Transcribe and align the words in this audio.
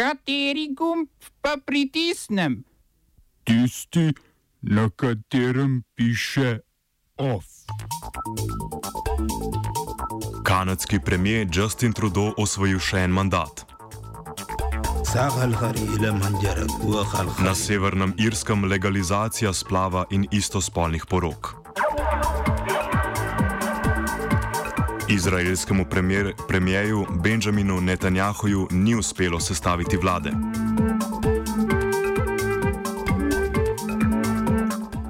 Kateri 0.00 0.70
gumb 0.72 1.08
pa 1.40 1.56
pritisnem? 1.64 2.64
Tisti, 3.44 4.12
na 4.60 4.88
katerem 4.96 5.82
piše 5.94 6.58
OF. 7.16 7.44
Kanadski 10.44 11.00
premijer 11.04 11.48
Justin 11.52 11.92
Trudeau 11.92 12.32
osvojil 12.36 12.80
še 12.80 13.04
en 13.04 13.12
mandat. 13.12 13.66
Na 17.44 17.54
severnem 17.54 18.16
Irskem 18.16 18.64
legalizacija 18.64 19.52
splava 19.52 20.06
in 20.10 20.24
istospolnih 20.32 21.04
porok. 21.06 21.59
Izraelskemu 25.10 25.84
premier, 25.84 26.34
premijeju 26.48 27.06
Benjaminu 27.22 27.80
Netanjahuju 27.80 28.68
ni 28.70 28.94
uspelo 28.94 29.40
sestaviti 29.40 29.96
vlade. 29.96 30.30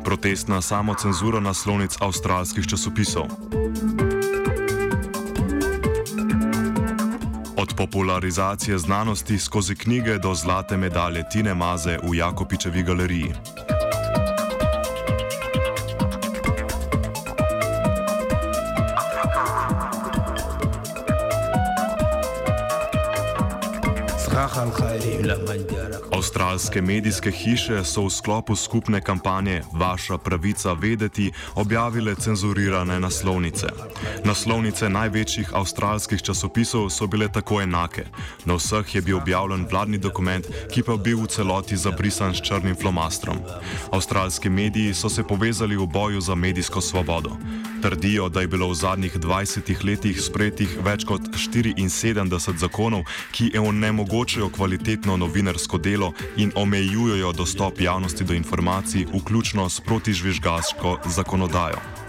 Protestna 0.05 0.62
samocenzura 0.62 1.41
naslovnic 1.41 1.97
avstralskih 2.01 2.66
časopisov. 2.66 3.24
Od 7.57 7.74
popularizacije 7.77 8.79
znanosti 8.79 9.38
skozi 9.38 9.74
knjige 9.74 10.19
do 10.19 10.35
zlate 10.35 10.77
medalje 10.77 11.24
Tine 11.32 11.55
Maze 11.55 11.98
v 12.02 12.15
Jakopičevi 12.15 12.82
galeriji. 12.82 13.32
Avstralske 26.12 26.83
medijske 26.83 27.30
hiše 27.30 27.85
so 27.85 28.07
v 28.07 28.10
sklopu 28.10 28.57
skupne 28.57 29.01
kampanje 29.01 29.63
Vaša 29.73 30.19
pravica 30.19 30.73
vedeti 30.73 31.32
objavile 31.55 32.15
cenzurirane 32.15 33.01
naslovnice. 33.01 33.66
Naslovnice 34.24 34.88
največjih 34.88 35.52
avstralskih 35.55 36.23
časopisov 36.23 36.88
so 36.91 37.07
bile 37.07 37.29
tako 37.29 37.60
enake. 37.60 38.07
Na 38.45 38.57
vseh 38.57 38.95
je 38.95 39.02
bil 39.02 39.16
objavljen 39.16 39.66
vladni 39.71 39.99
dokument, 39.99 40.47
ki 40.73 40.82
pa 40.82 40.93
je 40.93 40.99
bil 40.99 41.21
v 41.21 41.29
celoti 41.29 41.77
zabrisan 41.77 42.35
s 42.35 42.41
črnim 42.41 42.77
flomastrom. 42.77 43.37
Avstralski 43.93 44.49
mediji 44.49 44.95
so 44.95 45.09
se 45.09 45.23
povezali 45.23 45.77
v 45.77 45.87
boju 45.87 46.21
za 46.21 46.35
medijsko 46.35 46.80
svobodo. 46.80 47.37
Trdijo, 47.82 48.29
da 48.29 48.41
je 48.41 48.49
bilo 48.49 48.69
v 48.69 48.75
zadnjih 48.75 49.16
20 49.16 49.85
letih 49.85 50.21
sprejetih 50.21 50.79
več 50.85 51.04
kot 51.04 51.29
74 51.32 52.57
zakonov, 52.57 53.04
ki 53.32 53.52
onemogočajo 53.59 54.29
kvalitetno 54.56 55.16
novinarsko 55.16 55.78
delo 55.78 56.12
in 56.36 56.52
omejujejo 56.54 57.32
dostop 57.32 57.80
javnosti 57.80 58.24
do 58.24 58.34
informacij, 58.34 59.06
vključno 59.14 59.68
s 59.68 59.80
protižvižgaško 59.80 60.98
zakonodajo. 61.06 61.99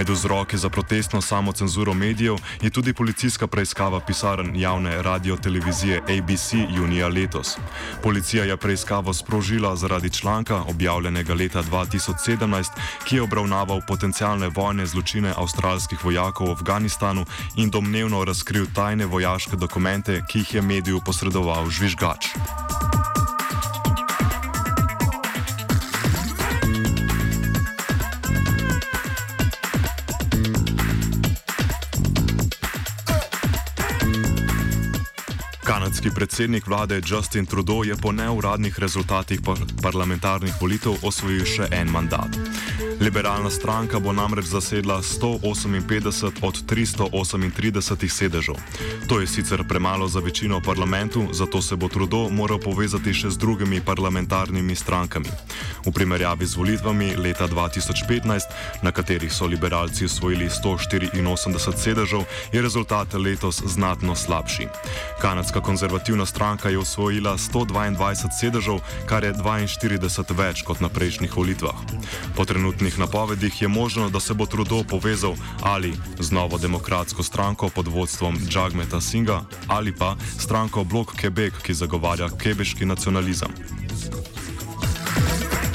Med 0.00 0.08
vzroki 0.08 0.56
za 0.58 0.68
protestno 0.68 1.20
samocenzuro 1.20 1.94
medijev 1.94 2.36
je 2.62 2.70
tudi 2.70 2.92
policijska 2.92 3.46
preiskava 3.46 4.00
pisarn 4.00 4.56
javne 4.56 5.02
radio-televizije 5.02 5.98
ABC 5.98 6.52
junija 6.76 7.08
letos. 7.08 7.56
Policija 8.02 8.44
je 8.44 8.56
preiskavo 8.56 9.14
sprožila 9.14 9.76
zaradi 9.76 10.10
članka, 10.10 10.62
objavljenega 10.68 11.34
leta 11.34 11.62
2017, 11.62 12.70
ki 13.04 13.16
je 13.16 13.22
obravnaval 13.22 13.80
potencijalne 13.88 14.48
vojne 14.48 14.86
zločine 14.86 15.34
avstralskih 15.36 16.04
vojakov 16.04 16.46
v 16.46 16.50
Afganistanu 16.52 17.26
in 17.56 17.70
domnevno 17.70 18.24
razkril 18.24 18.66
tajne 18.74 19.06
vojaške 19.06 19.56
dokumente, 19.56 20.22
ki 20.28 20.38
jih 20.38 20.54
je 20.54 20.62
mediju 20.62 21.00
posredoval 21.04 21.70
žvižgač. 21.70 22.26
Kanadski 36.00 36.16
predsednik 36.16 36.66
vlade 36.66 37.00
Justin 37.04 37.46
Trudeau 37.46 37.84
je 37.84 37.96
po 37.96 38.12
neuradnih 38.12 38.78
rezultatih 38.78 39.40
par 39.44 39.60
parlamentarnih 39.82 40.54
volitev 40.60 40.96
osvojil 41.04 41.44
še 41.44 41.68
en 41.76 41.92
mandat. 41.92 42.40
Liberalna 43.00 43.50
stranka 43.52 44.00
bo 44.00 44.12
namreč 44.12 44.48
zasedla 44.48 45.02
158 45.04 46.40
od 46.40 46.56
338 46.64 48.08
sedežev. 48.08 48.56
To 49.08 49.20
je 49.20 49.26
sicer 49.26 49.60
premalo 49.68 50.08
za 50.08 50.20
večino 50.20 50.58
v 50.58 50.64
parlamentu, 50.64 51.28
zato 51.32 51.60
se 51.62 51.76
bo 51.76 51.88
Trudeau 51.88 52.32
moral 52.32 52.60
povezati 52.60 53.12
še 53.12 53.30
z 53.30 53.36
drugimi 53.36 53.80
parlamentarnimi 53.84 54.76
strankami. 54.76 55.28
V 55.84 55.92
primerjavi 55.92 56.46
z 56.46 56.56
volitvami 56.56 57.16
leta 57.16 57.44
2015, 57.44 58.48
na 58.82 58.92
katerih 58.92 59.32
so 59.32 59.44
liberalci 59.44 60.04
osvojili 60.08 60.48
184 60.48 61.76
sedežev, 61.76 62.24
je 62.52 62.62
rezultat 62.62 63.12
letos 63.20 63.60
znatno 63.64 64.16
slabši. 64.16 64.68
Kanadska 65.20 65.60
konzervativna 65.60 65.89
stranka 66.26 66.68
je 66.68 66.78
osvojila 66.78 67.38
122 67.38 68.30
sedežev, 68.40 68.78
kar 69.06 69.24
je 69.24 69.34
42 69.34 70.36
več 70.36 70.62
kot 70.62 70.80
na 70.80 70.88
prejšnjih 70.88 71.36
volitvah. 71.36 71.74
Po 72.36 72.44
trenutnih 72.44 72.98
napovedih 72.98 73.62
je 73.62 73.68
možno, 73.68 74.10
da 74.10 74.20
se 74.20 74.34
bo 74.34 74.46
Trudeau 74.46 74.84
povezal 74.84 75.34
ali 75.62 75.94
z 76.18 76.30
novo 76.30 76.58
demokratsko 76.58 77.22
stranko 77.22 77.68
pod 77.68 77.88
vodstvom 77.88 78.38
Jagmeta 78.50 79.00
Singa 79.00 79.42
ali 79.68 79.92
pa 79.92 80.16
stranko 80.38 80.84
Blok 80.84 81.14
Quebec, 81.16 81.58
ki 81.62 81.74
zagovarja 81.74 82.28
kebeški 82.38 82.86
nacionalizem. 82.86 83.50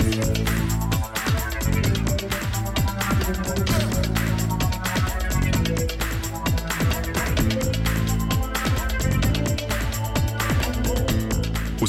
V 0.05 0.54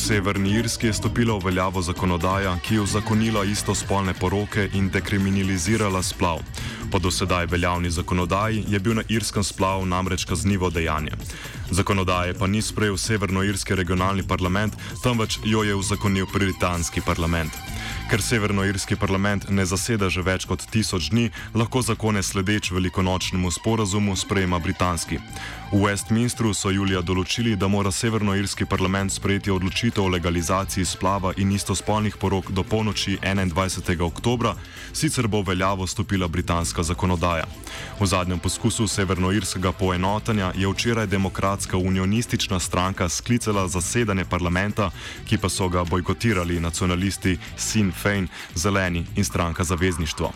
Severni 0.07 0.51
Irski 0.55 0.87
je 0.87 0.93
stopila 0.93 1.35
v 1.35 1.45
veljavo 1.45 1.83
zakonodaja, 1.83 2.53
ki 2.63 2.75
je 2.75 2.81
uzakonila 2.81 3.43
istospolne 3.45 4.15
poroke 4.15 4.69
in 4.79 4.87
dekriminalizirala 4.89 6.03
splav. 6.03 6.39
Po 6.93 6.99
dosedaj 6.99 7.47
veljavni 7.47 7.91
zakonodaji 7.91 8.65
je 8.69 8.79
bil 8.79 8.95
na 8.95 9.03
irskem 9.09 9.45
splav 9.45 9.83
namreč 9.87 10.25
kaznivo 10.25 10.71
dejanje. 10.71 11.11
Zakonodaje 11.71 12.39
pa 12.39 12.47
ni 12.47 12.63
sprejel 12.63 12.97
Severnoirski 12.97 13.75
regionalni 13.75 14.23
parlament, 14.23 14.79
temveč 15.03 15.41
jo 15.45 15.63
je 15.63 15.75
uzakonil 15.75 16.27
britanski 16.33 17.01
parlament. 17.01 17.66
Ker 18.07 18.23
Severnoirski 18.23 18.95
parlament 18.97 19.49
ne 19.51 19.65
zaseda 19.67 20.07
že 20.07 20.23
več 20.23 20.45
kot 20.47 20.63
tisoč 20.71 21.09
dni, 21.11 21.33
lahko 21.59 21.81
zakone 21.83 22.23
sledeč 22.23 22.71
velikonočnemu 22.71 23.51
sporazumu 23.51 24.15
sprejema 24.15 24.61
britanski. 24.63 25.19
V 25.73 25.81
Westminstru 25.83 26.53
so 26.55 26.71
julija 26.71 27.01
določili, 27.03 27.57
da 27.59 27.67
mora 27.67 27.91
Severnoirski 27.91 28.69
parlament 28.71 29.11
sprejeti 29.11 29.51
odločitev 29.51 30.05
o 30.05 30.13
legalizaciji 30.15 30.87
splava 30.87 31.33
in 31.37 31.51
istospolnih 31.51 32.15
porok 32.23 32.53
do 32.55 32.63
polnoči 32.63 33.19
21. 33.19 33.99
oktobra, 34.07 34.55
sicer 34.95 35.27
bo 35.27 35.43
veljavo 35.43 35.87
stopila 35.87 36.29
britanska 36.29 36.87
zakonodaja. 36.87 37.51
V 37.99 38.07
zadnjem 38.07 38.39
poskusu 38.39 38.87
Severnoirskega 38.87 39.73
poenotanja 39.73 40.53
je 40.55 40.71
včeraj 40.71 41.11
demokratska 41.11 41.77
unionistična 41.77 42.61
stranka 42.61 43.09
sklicala 43.09 43.67
zasedanje 43.69 44.25
parlamenta, 44.31 44.93
ki 45.27 45.43
pa 45.43 45.51
so 45.51 45.67
ga 45.69 45.83
bojkotirali 45.85 46.63
nacionalisti 46.63 47.39
Sinn 47.57 47.96
Fein, 48.03 48.29
Zeleni 48.55 49.07
in 49.17 49.25
stranka 49.25 49.65
Zavezništvo. 49.65 50.33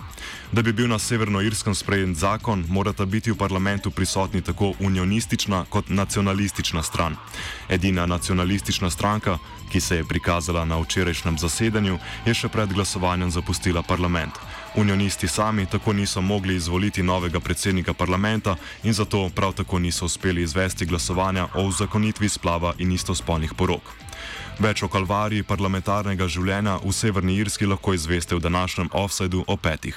Da 0.53 0.63
bi 0.63 0.73
bil 0.73 0.89
na 0.89 0.99
Severnoirskem 0.99 1.75
sprejet 1.75 2.17
zakon, 2.17 2.65
morata 2.69 3.05
biti 3.05 3.31
v 3.31 3.37
parlamentu 3.37 3.91
prisotni 3.91 4.41
tako 4.41 4.73
unionistična 4.81 5.65
kot 5.69 5.89
nacionalistična 5.89 6.83
stran. 6.83 7.17
Edina 7.69 8.07
nacionalistična 8.07 8.91
stranka, 8.91 9.39
ki 9.73 9.81
se 9.81 9.97
je 9.97 10.05
prikazala 10.05 10.65
na 10.65 10.79
včerajšnjem 10.79 11.39
zasedanju, 11.39 11.99
je 12.27 12.35
še 12.35 12.49
pred 12.49 12.73
glasovanjem 12.73 13.31
zapustila 13.31 13.83
parlament. 13.83 14.35
Unionisti 14.77 15.29
sami 15.29 15.67
tako 15.67 15.93
niso 15.93 16.21
mogli 16.21 16.57
izvoliti 16.57 17.03
novega 17.03 17.41
predsednika 17.41 17.95
parlamenta 17.95 18.57
in 18.83 18.93
zato 18.93 19.31
prav 19.35 19.53
tako 19.53 19.79
niso 19.79 20.05
uspeli 20.05 20.43
izvesti 20.43 20.87
glasovanja 20.87 21.49
o 21.55 21.63
uzakonitvi 21.63 22.29
splava 22.29 22.75
in 22.79 22.93
istospolnih 22.93 23.55
porok. 23.55 23.83
Več 24.61 24.83
o 24.85 24.89
kalvariji 24.93 25.47
parlamentarnega 25.49 26.29
življenja 26.29 26.79
v 26.85 26.93
Severni 26.93 27.39
Irski 27.41 27.67
lahko 27.67 27.95
izveste 27.97 28.37
v 28.37 28.45
današnjem 28.45 28.93
offsajdu 28.93 29.45
o 29.47 29.57
petih. 29.57 29.97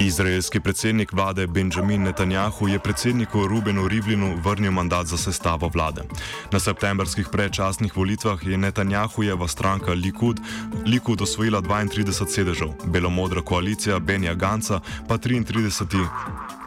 Izraelski 0.00 0.60
predsednik 0.60 1.12
vlade 1.12 1.46
Benjamin 1.46 2.02
Netanjahu 2.02 2.68
je 2.68 2.78
predsedniku 2.78 3.46
Rubenu 3.46 3.88
Rivlinu 3.88 4.36
vrnil 4.44 4.72
mandat 4.72 5.06
za 5.06 5.16
sestavo 5.16 5.70
vlade. 5.74 6.02
Na 6.52 6.60
septembrskih 6.60 7.28
predčasnih 7.32 7.96
volitvah 7.96 8.38
je 8.42 8.58
Netanjahujeva 8.58 9.48
stranka 9.48 9.92
Likud, 9.92 10.40
Likud 10.86 11.20
osvojila 11.20 11.60
32 11.62 12.26
sedežev, 12.26 12.68
belomodra 12.84 13.42
koalicija 13.42 13.98
Benja 13.98 14.34
Ganca 14.34 14.80
pa 15.08 15.18
33. 15.18 16.59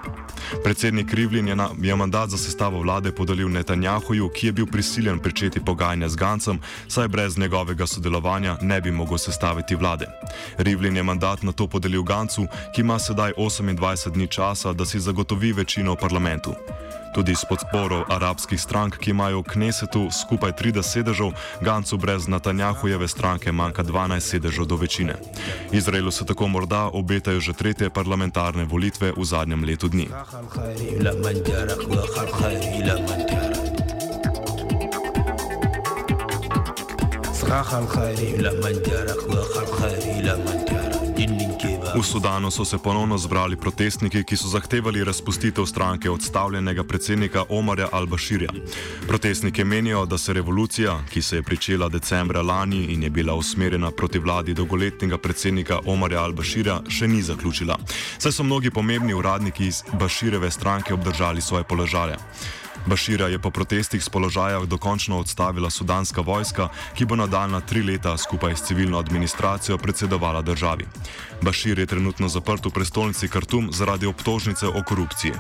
Predsednik 0.64 1.14
Rivlin 1.14 1.48
je, 1.48 1.56
na, 1.56 1.70
je 1.82 1.96
mandat 1.96 2.30
za 2.30 2.38
sestavo 2.38 2.82
vlade 2.82 3.12
podelil 3.12 3.50
Netanjahuju, 3.50 4.30
ki 4.30 4.48
je 4.48 4.52
bil 4.52 4.66
prisiljen 4.68 5.20
pričeti 5.20 5.60
pogajanja 5.66 6.10
z 6.10 6.16
Gancem, 6.16 6.60
saj 6.88 7.08
brez 7.08 7.38
njegovega 7.38 7.88
sodelovanja 7.88 8.58
ne 8.62 8.82
bi 8.82 8.92
mogel 8.92 9.18
sestaviti 9.18 9.76
vlade. 9.76 10.08
Rivlin 10.58 10.96
je 10.96 11.04
mandat 11.04 11.44
na 11.44 11.52
to 11.52 11.68
podelil 11.68 12.04
Gancu, 12.04 12.48
ki 12.76 12.82
ima 12.82 13.00
sedaj 13.00 13.32
28 13.38 14.12
dni 14.12 14.28
časa, 14.28 14.74
da 14.74 14.86
si 14.86 15.00
zagotovi 15.00 15.54
večino 15.54 15.94
v 15.94 15.98
parlamentu. 15.98 16.54
Tudi 17.15 17.35
s 17.35 17.45
podporo 17.49 18.05
arabskih 18.09 18.61
strank, 18.61 18.99
ki 18.99 19.11
imajo 19.11 19.41
v 19.41 19.49
Knesetu 19.49 20.09
skupaj 20.13 20.53
30 20.53 20.83
sedežev, 20.83 21.33
Gancu 21.61 21.97
brez 21.97 22.29
Natanjahujeve 22.29 23.09
stranke 23.09 23.53
manjka 23.53 23.83
12 23.83 24.21
sedežev 24.21 24.67
do 24.67 24.77
večine. 24.77 25.17
Izraelu 25.73 26.11
se 26.11 26.27
tako 26.27 26.49
morda 26.49 26.91
obetajo 26.93 27.41
že 27.41 27.53
tretje 27.53 27.91
parlamentarne 27.91 28.65
volitve 28.65 29.13
v 29.17 29.25
zadnjem 29.25 29.65
letu 29.65 29.89
dni. 29.89 30.09
صراحة 37.49 37.79
الخير 37.79 38.19
إلى 38.19 38.51
من 38.51 38.83
جارك 38.83 39.21
وخير 39.29 39.67
خير 39.67 40.03
إلى 40.21 40.37
من 40.37 40.65
جارك 40.69 40.99
V 41.96 42.04
Sudanu 42.04 42.52
so 42.52 42.66
se 42.66 42.78
ponovno 42.78 43.18
zbrali 43.18 43.56
protestniki, 43.56 44.24
ki 44.24 44.38
so 44.38 44.48
zahtevali 44.48 45.04
razpustitev 45.04 45.66
stranke 45.66 46.10
odstavljenega 46.10 46.84
predsednika 46.84 47.44
Omarja 47.50 47.88
Al-Bashirja. 47.94 48.50
Protestniki 49.08 49.64
menijo, 49.64 50.06
da 50.06 50.18
se 50.18 50.34
revolucija, 50.34 50.98
ki 51.10 51.22
se 51.22 51.36
je 51.36 51.44
pričela 51.44 51.90
decembra 51.90 52.42
lani 52.42 52.86
in 52.94 53.04
je 53.04 53.10
bila 53.10 53.34
usmerjena 53.34 53.92
proti 53.92 54.20
vladi 54.20 54.54
dolgoletnega 54.54 55.18
predsednika 55.18 55.80
Omarja 55.86 56.26
Al-Bashirja, 56.26 56.82
še 56.90 57.08
ni 57.08 57.22
zaključila. 57.22 57.78
Saj 58.18 58.32
so 58.32 58.44
mnogi 58.44 58.72
pomembni 58.72 59.14
uradniki 59.14 59.68
iz 59.68 59.84
Bashireve 59.94 60.52
stranke 60.52 60.94
obdržali 60.94 61.42
svoje 61.42 61.64
položaje. 61.64 62.18
Bašira 62.86 63.28
je 63.28 63.40
po 63.40 63.48
protestih 63.48 64.04
z 64.04 64.10
položaja 64.10 64.60
dokončno 64.66 65.20
odstavila 65.20 65.70
sudanska 65.70 66.22
vojska, 66.22 66.68
ki 66.96 67.06
bo 67.06 67.16
nadaljna 67.16 67.62
tri 67.62 67.84
leta 67.84 68.18
skupaj 68.18 68.56
s 68.56 68.68
civilno 68.68 69.00
administracijo 69.00 69.78
predsedovala 69.78 70.42
državi. 70.42 70.86
Bašir 71.42 71.80
je 71.80 71.83
trenutno 71.86 72.30
zaprt 72.30 72.66
v 72.66 72.72
prestolnici 72.72 73.28
Kartum 73.28 73.72
zaradi 73.72 74.08
obtožnice 74.08 74.68
o 74.68 74.84
korupciji. 74.84 75.34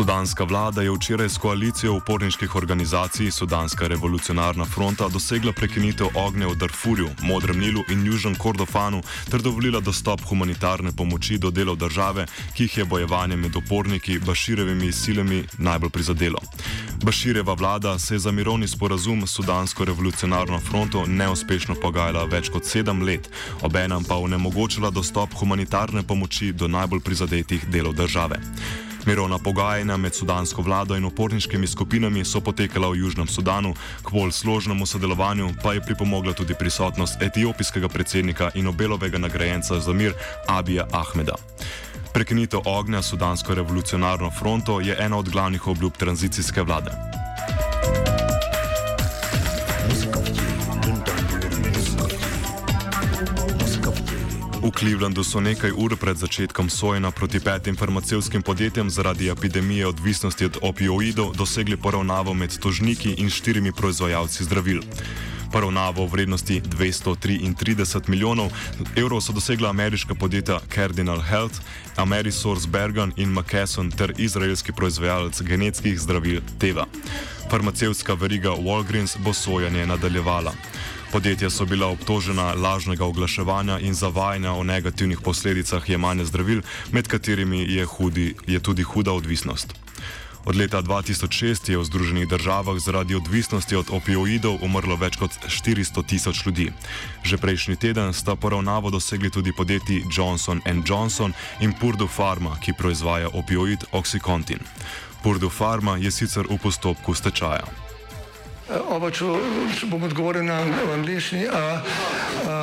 Sudanska 0.00 0.44
vlada 0.44 0.82
je 0.82 0.90
včeraj 0.90 1.28
s 1.28 1.38
koalicijo 1.38 1.92
uporniških 1.94 2.54
organizacij 2.56 3.30
Sudanska 3.30 3.86
revolucionarna 3.86 4.64
fronta 4.64 5.08
dosegla 5.08 5.52
prekinitev 5.52 6.06
ognja 6.14 6.48
v 6.48 6.54
Darfurju, 6.56 7.08
Modrem 7.22 7.58
Nilu 7.58 7.82
in 7.88 8.06
Južnem 8.06 8.34
Kordofanu 8.34 9.02
ter 9.30 9.42
dovolila 9.42 9.80
dostop 9.80 10.20
humanitarne 10.24 10.92
pomoči 10.96 11.38
do 11.38 11.50
delov 11.50 11.76
države, 11.76 12.26
ki 12.56 12.62
jih 12.62 12.78
je 12.78 12.84
bojevanje 12.84 13.36
med 13.36 13.56
uporniki 13.56 14.18
Baširevimi 14.18 14.92
silami 14.92 15.44
najbolj 15.58 15.90
prizadelo. 15.90 16.40
Bašireva 17.04 17.54
vlada 17.54 17.98
se 17.98 18.14
je 18.14 18.18
za 18.18 18.32
mirovni 18.32 18.68
sporazum 18.68 19.26
s 19.26 19.30
Sudansko 19.30 19.84
revolucionarno 19.84 20.60
fronto 20.60 21.06
neuspešno 21.06 21.74
pogajala 21.74 22.24
več 22.24 22.48
kot 22.48 22.64
sedem 22.64 23.02
let, 23.02 23.28
obenem 23.62 24.04
pa 24.04 24.16
onemogočila 24.16 24.90
dostop 24.90 25.34
humanitarne 25.34 26.02
pomoči 26.02 26.52
do 26.52 26.68
najbolj 26.68 27.00
prizadetih 27.00 27.68
delov 27.68 27.92
države. 27.92 28.40
Mirovna 29.06 29.38
pogajanja 29.38 29.96
med 29.96 30.14
sudansko 30.14 30.62
vlado 30.62 30.96
in 30.96 31.04
uporniškimi 31.04 31.66
skupinami 31.66 32.24
so 32.24 32.40
potekala 32.40 32.90
v 32.90 33.00
Južnem 33.00 33.28
Sudanu, 33.28 33.74
k 34.04 34.10
bolj 34.12 34.32
složnemu 34.32 34.86
sodelovanju 34.86 35.54
pa 35.62 35.72
je 35.72 35.80
pripomogla 35.80 36.32
tudi 36.32 36.54
prisotnost 36.54 37.22
etiopijskega 37.22 37.88
predsednika 37.88 38.50
in 38.54 38.64
Nobelovega 38.64 39.18
nagrajenca 39.18 39.80
za 39.80 39.92
mir 39.92 40.12
Abija 40.46 40.86
Ahmeda. 40.92 41.34
Prekinitev 42.12 42.60
ognja 42.64 43.02
Sudansko 43.02 43.54
revolucionarno 43.54 44.30
fronto 44.30 44.80
je 44.80 44.96
ena 44.98 45.16
od 45.16 45.28
glavnih 45.28 45.66
obljub 45.66 45.92
tranzicijske 45.96 46.62
vlade. 46.62 47.19
V 54.70 54.78
Clevelandu 54.78 55.26
so 55.26 55.40
nekaj 55.42 55.74
ur 55.74 55.96
pred 55.98 56.14
začetkom 56.14 56.70
sojena 56.70 57.10
proti 57.10 57.40
petim 57.42 57.74
farmacevskim 57.76 58.42
podjetjem 58.42 58.90
zaradi 58.90 59.26
epidemije 59.28 59.86
odvisnosti 59.86 60.44
od 60.44 60.58
opioidov 60.62 61.34
dosegli 61.34 61.76
poravnavo 61.76 62.34
med 62.34 62.54
tožniki 62.58 63.16
in 63.18 63.30
štirimi 63.30 63.72
proizvajalci 63.72 64.44
zdravil. 64.44 64.82
Poravnavo 65.52 66.06
v 66.06 66.10
vrednosti 66.12 66.60
233 66.62 68.08
milijonov 68.08 68.54
evrov 68.96 69.20
so 69.20 69.32
dosegla 69.32 69.70
ameriška 69.70 70.14
podjetja 70.14 70.60
Cardinal 70.74 71.18
Health, 71.18 71.58
Amerisource 71.96 72.68
Bergen 72.70 73.12
in 73.16 73.34
McKesson 73.34 73.90
ter 73.90 74.14
izraelski 74.18 74.72
proizvajalec 74.72 75.42
genetskih 75.42 75.98
zdravil 75.98 76.40
Teva. 76.58 76.86
Farmacevska 77.50 78.14
veriga 78.14 78.54
Walgreens 78.54 79.18
bo 79.18 79.34
sojanje 79.34 79.86
nadaljevala. 79.86 80.54
Podjetja 81.12 81.50
so 81.50 81.64
bila 81.66 81.88
obtožena 81.90 82.54
lažnega 82.54 83.04
oglaševanja 83.04 83.78
in 83.78 83.94
zavajanja 83.94 84.52
o 84.52 84.62
negativnih 84.62 85.18
posledicah 85.24 85.88
jemanja 85.88 86.24
zdravil, 86.24 86.62
med 86.92 87.08
katerimi 87.08 87.58
je, 87.58 87.84
hudi, 87.84 88.34
je 88.46 88.60
tudi 88.60 88.82
huda 88.82 89.12
odvisnost. 89.12 89.74
Od 90.44 90.56
leta 90.56 90.82
2006 90.82 91.70
je 91.70 91.78
v 91.78 91.84
Združenih 91.84 92.28
državah 92.28 92.78
zaradi 92.78 93.14
odvisnosti 93.14 93.76
od 93.76 93.90
opioidov 93.90 94.62
umrlo 94.62 94.96
več 94.96 95.18
kot 95.18 95.34
400 95.48 96.06
tisoč 96.06 96.46
ljudi. 96.46 96.70
Že 97.22 97.36
prejšnji 97.36 97.76
teden 97.76 98.14
sta 98.14 98.36
poravnavo 98.36 98.90
dosegli 98.90 99.30
tudi 99.30 99.52
podjetji 99.52 100.04
Johnson 100.16 100.62
Johnson 100.86 101.34
in 101.60 101.74
Purdue 101.74 102.08
Pharma, 102.08 102.56
ki 102.62 102.72
proizvaja 102.72 103.28
opioid 103.34 103.84
Oxycontin. 103.92 104.62
Purdue 105.22 105.50
Pharma 105.50 105.98
je 105.98 106.10
sicer 106.10 106.46
v 106.48 106.56
postopku 106.56 107.14
stečaja. 107.14 107.89
Oba, 108.70 109.10
če, 109.10 109.26
če 109.78 109.86
bom 109.90 110.02
odgovoril 110.06 110.44
na 110.46 110.60
angliški. 110.94 111.48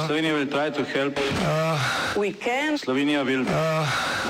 Slovenija 0.08 0.34
will 0.34 0.48
try 0.48 0.70
to 0.70 0.84
help. 0.84 1.20
Uh, 1.44 1.76
we 2.16 2.32
can. 2.32 2.78
Slovenija 2.78 3.26
will. 3.26 3.44
Uh, 3.44 3.86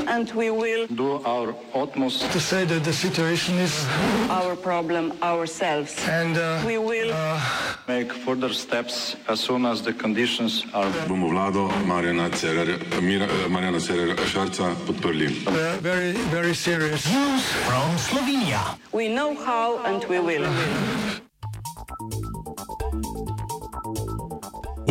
and 0.08 0.32
we 0.34 0.50
will. 0.50 0.88
Do 0.88 1.22
our 1.24 1.54
utmost. 1.76 2.32
To 2.32 2.40
say 2.40 2.66
that 2.66 2.84
the 2.84 2.94
situation 2.94 3.60
is. 3.60 3.86
Our 4.30 4.56
problem 4.56 5.14
ourselves. 5.22 5.94
And 6.10 6.38
uh, 6.38 6.64
we 6.66 6.78
will. 6.78 7.14
Uh, 7.14 7.40
make 7.88 8.12
further 8.12 8.50
steps 8.54 9.16
as 9.28 9.40
soon 9.40 9.66
as 9.66 9.82
the 9.82 9.94
conditions 9.94 10.66
are. 10.74 10.90
Bomo 11.08 11.30
vlado 11.30 11.70
Marjana 11.86 12.30
Cererja 12.34 14.18
Šarca 14.26 14.76
podprli. 14.86 15.30
Very, 15.82 16.12
very 16.34 16.56
serious. 16.56 17.06
News 17.06 17.44
from 17.70 17.98
Slovenia. 17.98 18.78
We 18.92 19.08
know 19.10 19.36
how 19.36 19.78
and 19.86 20.04
we 20.06 20.20
will. 20.20 20.46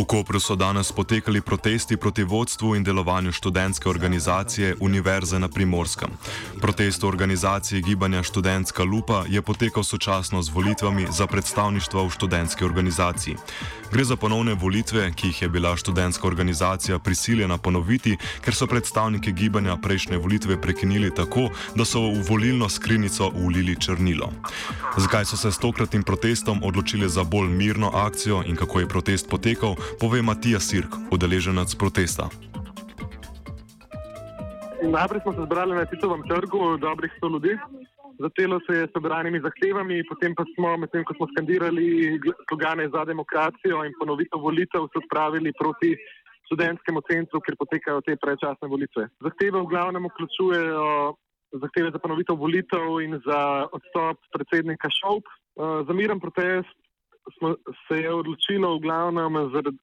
Kopru 0.06 0.40
so 0.40 0.54
danes 0.54 0.92
potekali 0.92 1.40
protesti 1.40 1.96
proti 1.96 2.22
vodstvu 2.22 2.76
in 2.76 2.84
delovanju 2.84 3.32
študentske 3.32 3.88
organizacije 3.88 4.76
Univerze 4.80 5.38
na 5.38 5.48
Primorskem. 5.48 6.10
Protest 6.60 7.02
v 7.02 7.08
organizaciji 7.08 7.82
gibanja 7.82 8.22
Študentska 8.22 8.84
lupa 8.84 9.24
je 9.28 9.42
potekal 9.42 9.84
sočasno 9.84 10.42
z 10.42 10.50
volitvami 10.50 11.06
za 11.10 11.26
predstavništvo 11.26 12.06
v 12.06 12.10
študentski 12.10 12.64
organizaciji. 12.64 13.36
Gre 13.92 14.04
za 14.04 14.16
ponovne 14.16 14.54
volitve, 14.54 15.12
ki 15.12 15.26
jih 15.26 15.42
je 15.42 15.48
bila 15.48 15.76
študentska 15.76 16.26
organizacija 16.26 16.98
prisiljena 16.98 17.58
ponoviti, 17.58 18.16
ker 18.44 18.54
so 18.54 18.66
predstavniki 18.66 19.32
gibanja 19.32 19.76
prejšnje 19.76 20.18
volitve 20.18 20.60
prekinili 20.60 21.14
tako, 21.14 21.50
da 21.74 21.84
so 21.84 22.00
v 22.00 22.22
volilno 22.28 22.68
skrinico 22.68 23.30
ulili 23.34 23.76
črnilo. 23.80 24.32
Zakaj 24.96 25.24
so 25.24 25.36
se 25.36 25.52
s 25.52 25.58
tokratnim 25.58 26.02
protestom 26.02 26.62
odločili 26.62 27.08
za 27.08 27.24
bolj 27.24 27.48
mirno 27.48 27.90
akcijo 27.94 28.42
in 28.46 28.56
kako 28.56 28.80
je 28.80 28.88
protest 28.88 29.28
potekal, 29.28 29.74
pove 30.00 30.22
Matija 30.22 30.60
Sirk, 30.60 30.92
udeleženec 31.14 31.74
protesta. 31.74 32.28
Najprej 34.82 35.20
smo 35.22 35.32
se 35.32 35.42
zbrali 35.46 35.74
na 35.74 35.84
Titovem 35.84 36.22
trgu, 36.28 36.76
dobrih 36.76 37.12
100 37.22 37.32
ljudi. 37.32 37.52
Zatelo 38.18 38.60
se 38.66 38.72
je 38.78 38.84
s 38.92 38.94
obranjenimi 38.96 39.44
zahtevami, 39.46 40.04
potem 40.08 40.32
pa 40.38 40.44
smo, 40.54 40.76
medtem 40.76 41.04
ko 41.04 41.14
smo 41.16 41.26
skandirali 41.32 41.86
slogane 42.48 42.88
za 42.94 43.04
demokracijo 43.04 43.84
in 43.84 43.92
ponovitev 44.00 44.40
volitev, 44.40 44.88
se 44.92 44.98
odpravili 45.04 45.52
proti 45.60 45.90
študentskemu 46.46 47.00
centru, 47.10 47.40
kjer 47.40 47.56
potekajo 47.58 48.00
te 48.06 48.16
prečasne 48.16 48.68
volitve. 48.68 49.08
Zahteve 49.20 49.60
v 49.60 49.70
glavnem 49.72 50.08
vključujejo 50.08 51.14
zahteve 51.62 51.90
za 51.90 51.98
ponovitev 51.98 52.36
volitev 52.36 53.00
in 53.04 53.20
za 53.26 53.40
odstop 53.72 54.18
predsednika 54.34 54.88
Šop. 54.98 55.24
Za 55.86 55.92
miren 55.92 56.20
protest 56.20 56.76
smo, 57.38 57.54
se 57.88 58.00
je 58.00 58.12
odločilo 58.12 58.76
v 58.76 58.82
glavnem, 58.86 59.32
zaradi, 59.52 59.78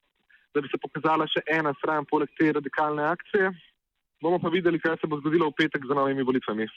da 0.54 0.60
bi 0.60 0.70
se 0.70 0.78
pokazala 0.80 1.26
še 1.26 1.42
ena 1.50 1.74
stran 1.80 2.06
poleg 2.10 2.30
te 2.38 2.52
radikalne 2.52 3.04
akcije. 3.10 3.50
Bomo 4.22 4.38
pa 4.38 4.48
videli, 4.48 4.80
kaj 4.80 5.00
se 5.00 5.10
bo 5.10 5.18
zgodilo 5.20 5.50
v 5.50 5.58
petek 5.58 5.84
z 5.84 5.96
novimi 5.98 6.22
volitvami. 6.22 6.68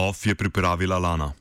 OF 0.00 0.26
je 0.26 0.34
pripravila 0.38 0.98
Lana. 0.98 1.32